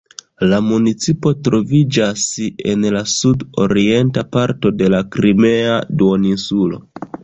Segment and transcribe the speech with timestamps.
[0.53, 2.25] La municipo troviĝas
[2.73, 6.87] en la sud-orienta parto de la Krimea duoninsulo.